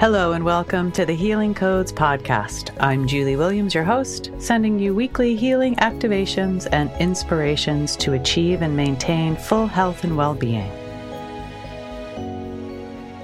[0.00, 2.76] Hello, and welcome to the Healing Codes podcast.
[2.78, 8.76] I'm Julie Williams, your host, sending you weekly healing activations and inspirations to achieve and
[8.76, 10.70] maintain full health and well being.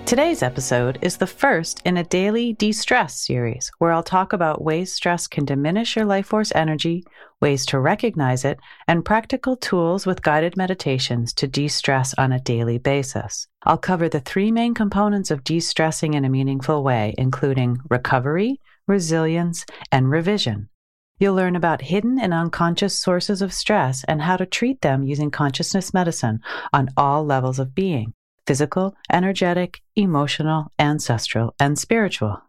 [0.07, 4.63] Today's episode is the first in a daily de stress series where I'll talk about
[4.63, 7.03] ways stress can diminish your life force energy,
[7.41, 12.39] ways to recognize it, and practical tools with guided meditations to de stress on a
[12.39, 13.49] daily basis.
[13.65, 18.61] I'll cover the three main components of de stressing in a meaningful way, including recovery,
[18.87, 20.69] resilience, and revision.
[21.19, 25.33] You'll learn about hidden and unconscious sources of stress and how to treat them using
[25.33, 28.15] consciousness medicine on all levels of being
[28.47, 32.41] physical, energetic, emotional, ancestral, and spiritual.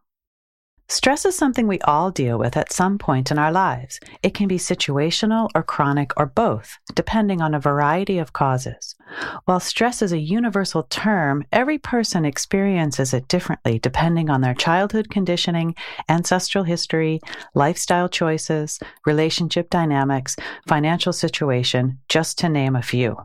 [0.90, 4.00] Stress is something we all deal with at some point in our lives.
[4.24, 8.96] It can be situational or chronic or both, depending on a variety of causes.
[9.44, 15.10] While stress is a universal term, every person experiences it differently depending on their childhood
[15.10, 15.76] conditioning,
[16.08, 17.20] ancestral history,
[17.54, 20.38] lifestyle choices, relationship dynamics,
[20.70, 23.18] financial situation, just to name a few.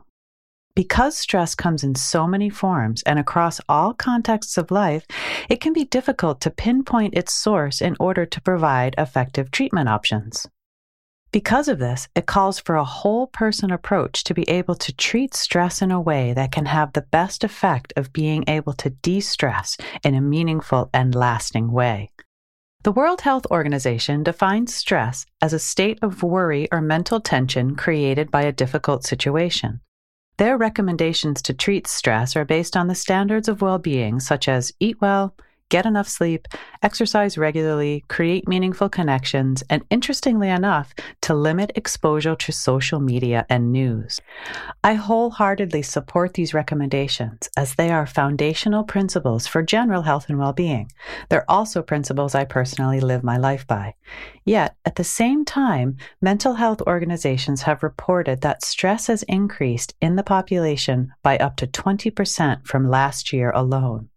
[0.75, 5.05] Because stress comes in so many forms and across all contexts of life,
[5.47, 10.47] it can be difficult to pinpoint its source in order to provide effective treatment options.
[11.31, 15.35] Because of this, it calls for a whole person approach to be able to treat
[15.35, 19.19] stress in a way that can have the best effect of being able to de
[19.19, 22.09] stress in a meaningful and lasting way.
[22.83, 28.29] The World Health Organization defines stress as a state of worry or mental tension created
[28.29, 29.81] by a difficult situation.
[30.37, 34.73] Their recommendations to treat stress are based on the standards of well being, such as
[34.79, 35.35] eat well,
[35.69, 36.47] get enough sleep,
[36.83, 43.71] exercise regularly, create meaningful connections, and interestingly enough, to limit exposure to social media and
[43.71, 44.21] news.
[44.83, 50.53] I wholeheartedly support these recommendations as they are foundational principles for general health and well
[50.53, 50.91] being.
[51.29, 53.95] They're also principles I personally live my life by.
[54.45, 60.17] Yet, at the same time, mental health organizations have reported that stress has increased in
[60.17, 64.09] the population by up to 20% from last year alone.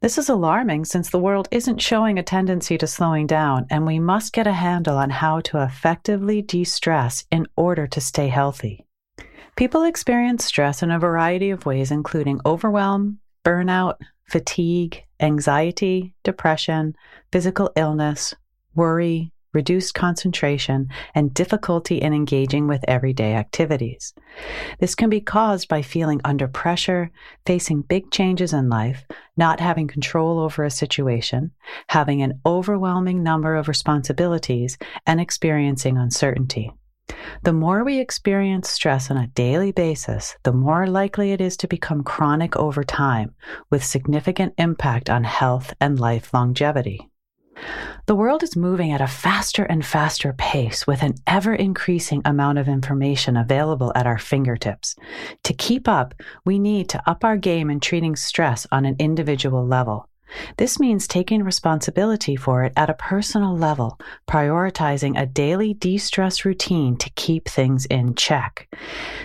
[0.00, 3.98] This is alarming since the world isn't showing a tendency to slowing down, and we
[3.98, 8.86] must get a handle on how to effectively de stress in order to stay healthy.
[9.56, 16.94] People experience stress in a variety of ways, including overwhelm, burnout, fatigue, anxiety, depression,
[17.30, 18.34] physical illness,
[18.74, 24.14] worry, reduced concentration, and difficulty in engaging with everyday activities.
[24.78, 27.10] This can be caused by feeling under pressure,
[27.46, 29.04] facing big changes in life,
[29.36, 31.50] not having control over a situation,
[31.88, 36.70] having an overwhelming number of responsibilities, and experiencing uncertainty.
[37.42, 41.66] The more we experience stress on a daily basis, the more likely it is to
[41.66, 43.34] become chronic over time,
[43.68, 47.09] with significant impact on health and life longevity.
[48.06, 52.58] The world is moving at a faster and faster pace with an ever increasing amount
[52.58, 54.96] of information available at our fingertips.
[55.44, 59.64] To keep up, we need to up our game in treating stress on an individual
[59.64, 60.09] level.
[60.56, 63.98] This means taking responsibility for it at a personal level,
[64.28, 68.68] prioritizing a daily de stress routine to keep things in check.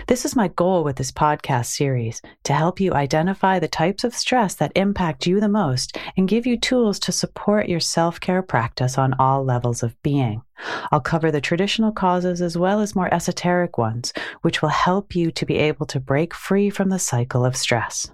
[0.06, 4.14] This is my goal with this podcast series to help you identify the types of
[4.14, 8.42] stress that impact you the most and give you tools to support your self care
[8.42, 10.42] practice on all levels of being.
[10.90, 14.12] I'll cover the traditional causes as well as more esoteric ones,
[14.42, 18.10] which will help you to be able to break free from the cycle of stress.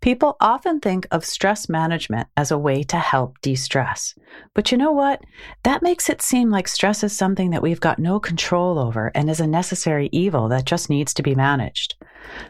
[0.00, 4.14] People often think of stress management as a way to help de stress.
[4.54, 5.22] But you know what?
[5.64, 9.28] That makes it seem like stress is something that we've got no control over and
[9.28, 11.96] is a necessary evil that just needs to be managed.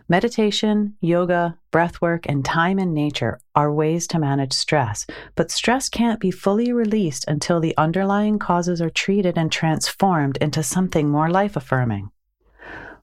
[0.08, 6.20] Meditation, yoga, breathwork, and time in nature are ways to manage stress, but stress can't
[6.20, 11.56] be fully released until the underlying causes are treated and transformed into something more life
[11.56, 12.10] affirming.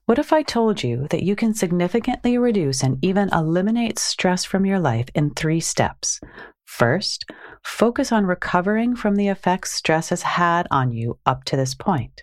[0.08, 4.64] What if I told you that you can significantly reduce and even eliminate stress from
[4.64, 6.18] your life in three steps?
[6.64, 7.30] First,
[7.62, 12.22] focus on recovering from the effects stress has had on you up to this point.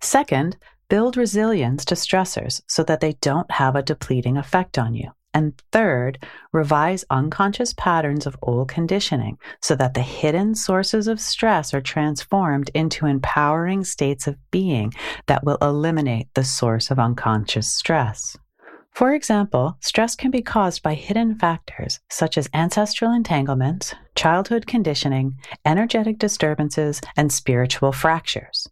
[0.00, 0.56] Second,
[0.88, 5.10] build resilience to stressors so that they don't have a depleting effect on you.
[5.34, 6.18] And third,
[6.52, 12.70] revise unconscious patterns of old conditioning so that the hidden sources of stress are transformed
[12.74, 14.92] into empowering states of being
[15.26, 18.36] that will eliminate the source of unconscious stress.
[18.92, 25.38] For example, stress can be caused by hidden factors such as ancestral entanglements, childhood conditioning,
[25.64, 28.68] energetic disturbances, and spiritual fractures.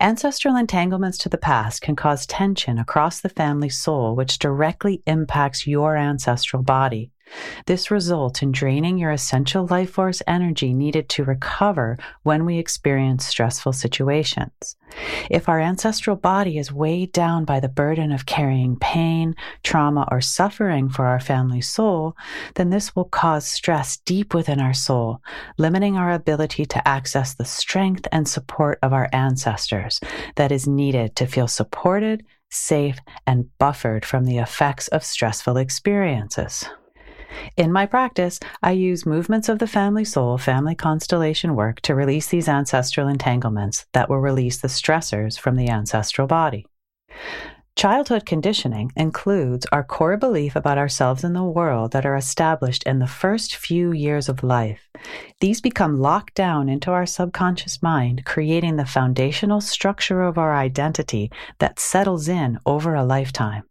[0.00, 5.66] Ancestral entanglements to the past can cause tension across the family soul, which directly impacts
[5.66, 7.12] your ancestral body.
[7.66, 13.26] This results in draining your essential life force energy needed to recover when we experience
[13.26, 14.76] stressful situations.
[15.30, 20.20] If our ancestral body is weighed down by the burden of carrying pain, trauma, or
[20.20, 22.16] suffering for our family soul,
[22.56, 25.22] then this will cause stress deep within our soul,
[25.58, 30.00] limiting our ability to access the strength and support of our ancestors
[30.36, 36.68] that is needed to feel supported, safe, and buffered from the effects of stressful experiences.
[37.56, 42.28] In my practice, I use movements of the family soul, family constellation work to release
[42.28, 46.66] these ancestral entanglements that will release the stressors from the ancestral body.
[47.76, 52.98] Childhood conditioning includes our core belief about ourselves and the world that are established in
[52.98, 54.90] the first few years of life.
[55.40, 61.30] These become locked down into our subconscious mind, creating the foundational structure of our identity
[61.58, 63.62] that settles in over a lifetime.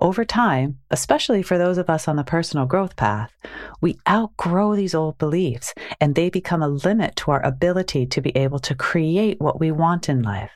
[0.00, 3.32] Over time, especially for those of us on the personal growth path,
[3.80, 8.30] we outgrow these old beliefs and they become a limit to our ability to be
[8.36, 10.50] able to create what we want in life.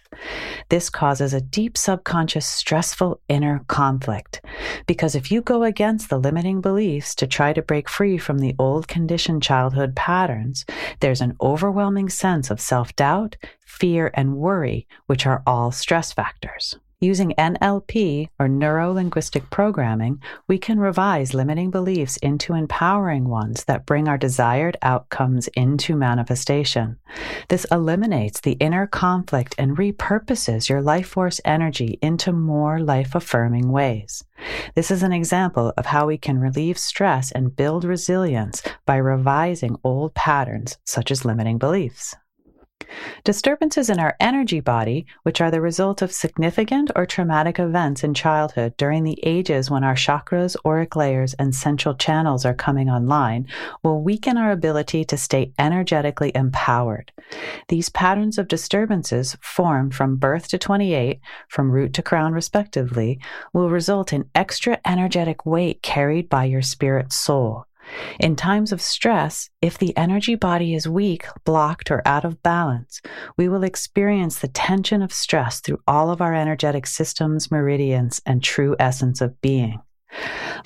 [0.68, 4.40] This causes a deep subconscious stressful inner conflict
[4.86, 8.54] because if you go against the limiting beliefs to try to break free from the
[8.58, 10.64] old conditioned childhood patterns,
[11.00, 16.76] there's an overwhelming sense of self doubt, fear, and worry, which are all stress factors.
[17.00, 23.86] Using NLP or neuro linguistic programming, we can revise limiting beliefs into empowering ones that
[23.86, 26.96] bring our desired outcomes into manifestation.
[27.50, 33.70] This eliminates the inner conflict and repurposes your life force energy into more life affirming
[33.70, 34.24] ways.
[34.74, 39.76] This is an example of how we can relieve stress and build resilience by revising
[39.84, 42.16] old patterns such as limiting beliefs.
[43.24, 48.14] Disturbances in our energy body, which are the result of significant or traumatic events in
[48.14, 53.46] childhood during the ages when our chakras, auric layers, and central channels are coming online,
[53.82, 57.12] will weaken our ability to stay energetically empowered.
[57.68, 63.20] These patterns of disturbances, formed from birth to 28, from root to crown respectively,
[63.52, 67.67] will result in extra energetic weight carried by your spirit soul.
[68.18, 73.00] In times of stress, if the energy body is weak, blocked, or out of balance,
[73.36, 78.42] we will experience the tension of stress through all of our energetic systems, meridians, and
[78.42, 79.80] true essence of being.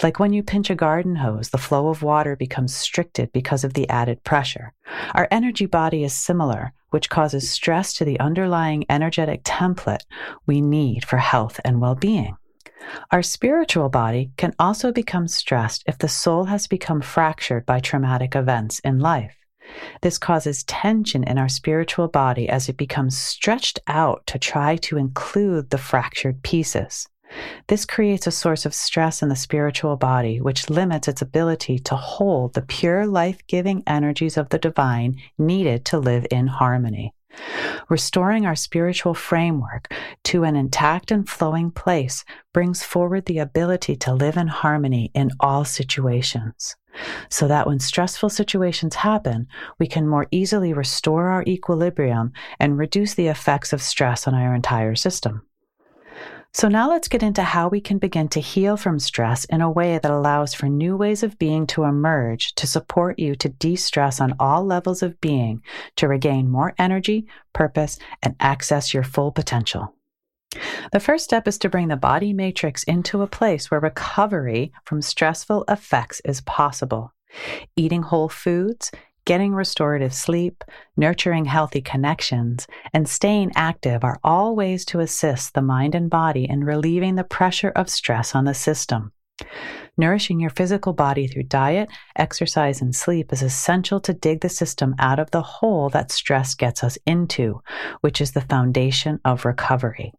[0.03, 3.75] Like when you pinch a garden hose, the flow of water becomes stricted because of
[3.75, 4.73] the added pressure.
[5.15, 10.05] Our energy body is similar, which causes stress to the underlying energetic template
[10.47, 12.37] we need for health and well being.
[13.11, 18.35] Our spiritual body can also become stressed if the soul has become fractured by traumatic
[18.35, 19.37] events in life.
[20.01, 24.99] This causes tension in our spiritual body as it becomes stretched out to try to
[24.99, 27.09] include the fractured pieces.
[27.69, 31.97] This creates a source of stress in the spiritual body, which limits its ability to
[31.97, 37.15] hold the pure life giving energies of the divine needed to live in harmony.
[37.89, 39.93] Restoring our spiritual framework
[40.25, 45.31] to an intact and flowing place brings forward the ability to live in harmony in
[45.41, 46.77] all situations.
[47.31, 49.47] So that when stressful situations happen,
[49.79, 54.55] we can more easily restore our equilibrium and reduce the effects of stress on our
[54.55, 55.47] entire system.
[56.55, 59.71] So now let's get into how we can begin to heal from stress in a
[59.71, 63.75] way that allows for new ways of being to emerge to support you to de
[63.75, 65.63] stress on all levels of being
[65.97, 69.95] to regain more energy, purpose, and access your full potential.
[70.93, 75.01] The first step is to bring the body matrix into a place where recovery from
[75.01, 77.15] stressful effects is possible.
[77.77, 78.91] Eating whole foods,
[79.25, 80.65] getting restorative sleep,
[80.97, 86.49] nurturing healthy connections, and staying active are all ways to assist the mind and body
[86.49, 89.13] in relieving the pressure of stress on the system.
[89.97, 94.95] Nourishing your physical body through diet, exercise, and sleep is essential to dig the system
[94.99, 97.61] out of the hole that stress gets us into,
[98.01, 100.13] which is the foundation of recovery.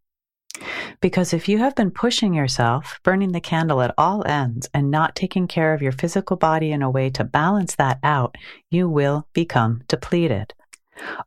[1.03, 5.17] Because if you have been pushing yourself, burning the candle at all ends, and not
[5.17, 8.37] taking care of your physical body in a way to balance that out,
[8.71, 10.53] you will become depleted.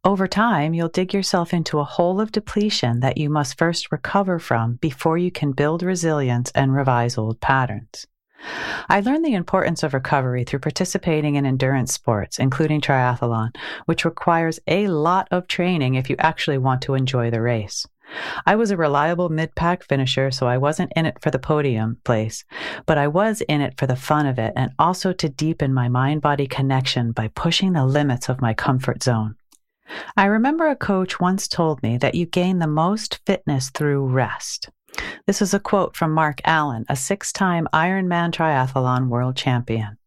[0.02, 4.38] Over time, you'll dig yourself into a hole of depletion that you must first recover
[4.38, 8.06] from before you can build resilience and revise old patterns.
[8.88, 13.54] I learned the importance of recovery through participating in endurance sports, including triathlon,
[13.84, 17.86] which requires a lot of training if you actually want to enjoy the race.
[18.44, 21.98] I was a reliable mid pack finisher, so I wasn't in it for the podium
[22.04, 22.44] place,
[22.86, 25.88] but I was in it for the fun of it and also to deepen my
[25.88, 29.36] mind body connection by pushing the limits of my comfort zone.
[30.16, 34.70] I remember a coach once told me that you gain the most fitness through rest.
[35.26, 39.98] This is a quote from Mark Allen, a six time Ironman triathlon world champion.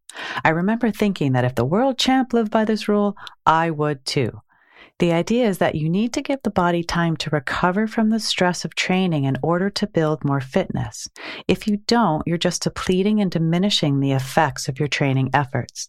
[0.44, 3.16] I remember thinking that if the world champ lived by this rule,
[3.46, 4.40] I would too.
[5.00, 8.20] The idea is that you need to give the body time to recover from the
[8.20, 11.08] stress of training in order to build more fitness.
[11.48, 15.88] If you don't, you're just depleting and diminishing the effects of your training efforts.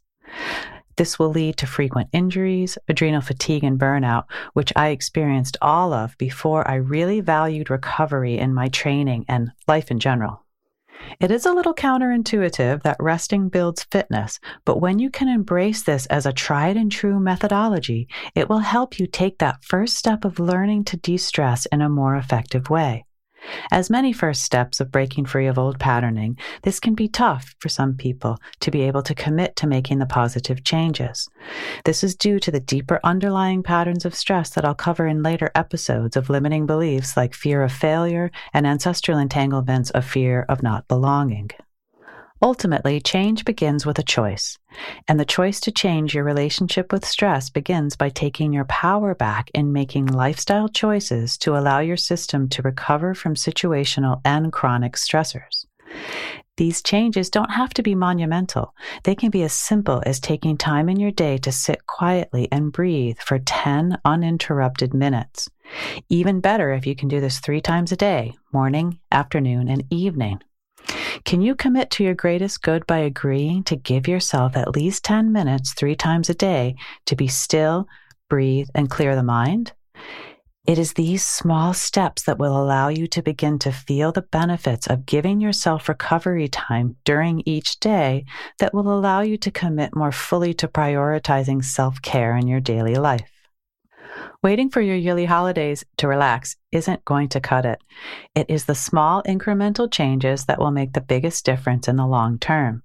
[0.95, 6.17] This will lead to frequent injuries, adrenal fatigue, and burnout, which I experienced all of
[6.17, 10.45] before I really valued recovery in my training and life in general.
[11.19, 16.05] It is a little counterintuitive that resting builds fitness, but when you can embrace this
[16.07, 20.39] as a tried and true methodology, it will help you take that first step of
[20.39, 23.05] learning to de stress in a more effective way.
[23.71, 27.69] As many first steps of breaking free of old patterning, this can be tough for
[27.69, 31.29] some people to be able to commit to making the positive changes.
[31.85, 35.51] This is due to the deeper underlying patterns of stress that I'll cover in later
[35.55, 40.87] episodes of limiting beliefs like fear of failure and ancestral entanglements of fear of not
[40.87, 41.51] belonging.
[42.43, 44.57] Ultimately, change begins with a choice.
[45.07, 49.51] And the choice to change your relationship with stress begins by taking your power back
[49.53, 55.65] in making lifestyle choices to allow your system to recover from situational and chronic stressors.
[56.57, 58.75] These changes don't have to be monumental.
[59.03, 62.71] They can be as simple as taking time in your day to sit quietly and
[62.71, 65.49] breathe for 10 uninterrupted minutes.
[66.09, 70.41] Even better if you can do this three times a day morning, afternoon, and evening.
[71.25, 75.31] Can you commit to your greatest good by agreeing to give yourself at least 10
[75.31, 77.87] minutes three times a day to be still,
[78.29, 79.73] breathe, and clear the mind?
[80.67, 84.85] It is these small steps that will allow you to begin to feel the benefits
[84.85, 88.25] of giving yourself recovery time during each day
[88.59, 92.93] that will allow you to commit more fully to prioritizing self care in your daily
[92.93, 93.30] life.
[94.43, 97.79] Waiting for your yearly holidays to relax isn't going to cut it.
[98.33, 102.39] It is the small incremental changes that will make the biggest difference in the long
[102.39, 102.81] term.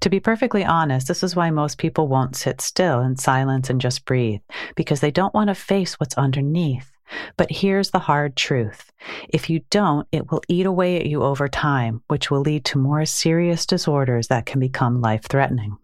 [0.00, 3.80] To be perfectly honest, this is why most people won't sit still in silence and
[3.80, 4.40] just breathe,
[4.76, 6.90] because they don't want to face what's underneath.
[7.38, 8.92] But here's the hard truth.
[9.30, 12.78] If you don't, it will eat away at you over time, which will lead to
[12.78, 15.78] more serious disorders that can become life threatening.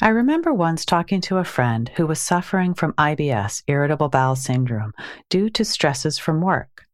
[0.00, 4.92] I remember once talking to a friend who was suffering from IBS, irritable bowel syndrome,
[5.28, 6.86] due to stresses from work.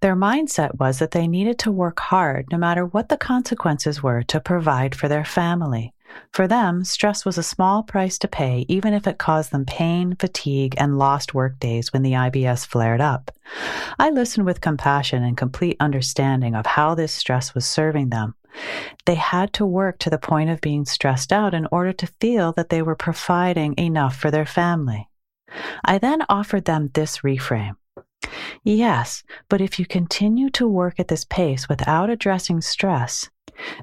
[0.00, 4.22] Their mindset was that they needed to work hard no matter what the consequences were
[4.24, 5.92] to provide for their family.
[6.32, 10.16] For them, stress was a small price to pay, even if it caused them pain,
[10.16, 13.30] fatigue, and lost work days when the IBS flared up.
[13.98, 18.34] I listened with compassion and complete understanding of how this stress was serving them.
[19.04, 22.52] They had to work to the point of being stressed out in order to feel
[22.52, 25.08] that they were providing enough for their family.
[25.84, 27.76] I then offered them this reframe.
[28.64, 33.30] Yes, but if you continue to work at this pace without addressing stress,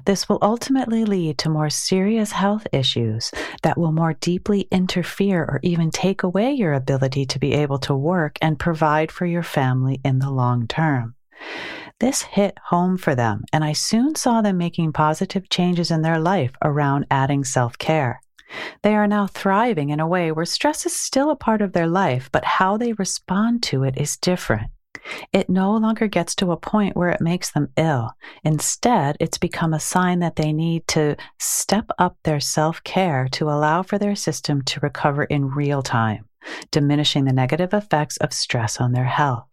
[0.04, 5.60] this will ultimately lead to more serious health issues that will more deeply interfere or
[5.62, 10.00] even take away your ability to be able to work and provide for your family
[10.04, 11.14] in the long term.
[12.00, 16.18] This hit home for them, and I soon saw them making positive changes in their
[16.18, 18.20] life around adding self care.
[18.82, 21.86] They are now thriving in a way where stress is still a part of their
[21.86, 24.70] life, but how they respond to it is different.
[25.32, 28.10] It no longer gets to a point where it makes them ill.
[28.42, 33.50] Instead, it's become a sign that they need to step up their self care to
[33.50, 36.24] allow for their system to recover in real time,
[36.70, 39.46] diminishing the negative effects of stress on their health.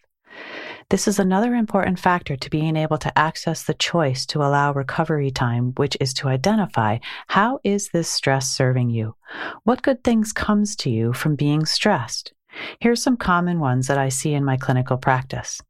[0.92, 5.32] This is another important factor to being able to access the choice to allow recovery
[5.32, 9.16] time, which is to identify how is this stress serving you?
[9.64, 12.34] What good things comes to you from being stressed?
[12.82, 15.62] Here's some common ones that I see in my clinical practice.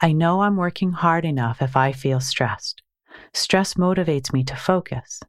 [0.00, 2.80] I know I'm working hard enough if I feel stressed.
[3.34, 5.20] Stress motivates me to focus.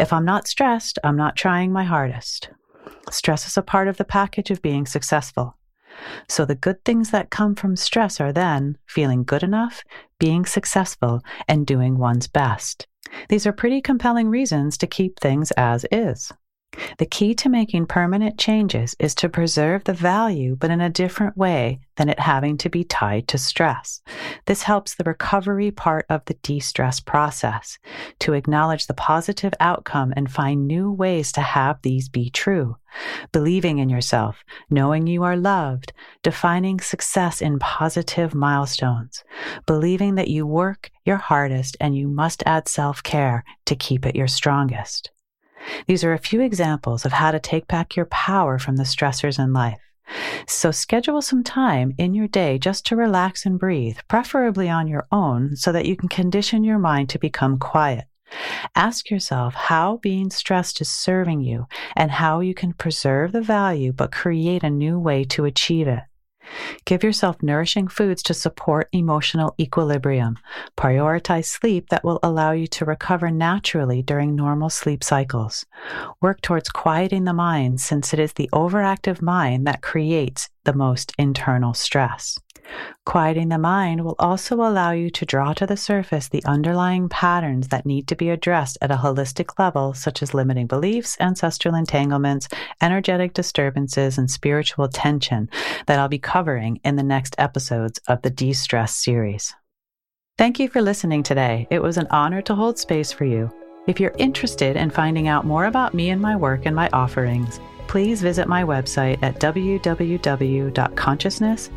[0.00, 2.50] If I'm not stressed, I'm not trying my hardest.
[3.12, 5.56] Stress is a part of the package of being successful.
[6.28, 9.84] So the good things that come from stress are then feeling good enough,
[10.18, 12.86] being successful, and doing one's best.
[13.28, 16.32] These are pretty compelling reasons to keep things as is.
[16.98, 21.36] The key to making permanent changes is to preserve the value, but in a different
[21.36, 24.00] way than it having to be tied to stress.
[24.46, 27.78] This helps the recovery part of the de stress process
[28.20, 32.76] to acknowledge the positive outcome and find new ways to have these be true.
[33.32, 39.24] Believing in yourself, knowing you are loved, defining success in positive milestones,
[39.66, 44.16] believing that you work your hardest and you must add self care to keep it
[44.16, 45.11] your strongest.
[45.86, 49.38] These are a few examples of how to take back your power from the stressors
[49.38, 49.78] in life.
[50.46, 55.06] So schedule some time in your day just to relax and breathe, preferably on your
[55.10, 58.04] own, so that you can condition your mind to become quiet.
[58.74, 63.92] Ask yourself how being stressed is serving you and how you can preserve the value
[63.92, 66.00] but create a new way to achieve it.
[66.84, 70.38] Give yourself nourishing foods to support emotional equilibrium.
[70.76, 75.64] Prioritize sleep that will allow you to recover naturally during normal sleep cycles.
[76.20, 81.12] Work towards quieting the mind since it is the overactive mind that creates the most
[81.18, 82.38] internal stress.
[83.04, 87.68] Quieting the mind will also allow you to draw to the surface the underlying patterns
[87.68, 92.48] that need to be addressed at a holistic level, such as limiting beliefs, ancestral entanglements,
[92.80, 95.48] energetic disturbances, and spiritual tension
[95.86, 99.54] that I'll be covering in the next episodes of the De Stress series.
[100.38, 101.66] Thank you for listening today.
[101.70, 103.50] It was an honor to hold space for you.
[103.86, 107.58] If you're interested in finding out more about me and my work and my offerings,
[107.88, 111.70] please visit my website at www.consciousness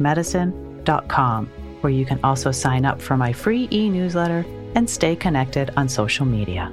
[0.00, 1.46] medicine.com,
[1.80, 5.88] where you can also sign up for my free e newsletter and stay connected on
[5.88, 6.72] social media.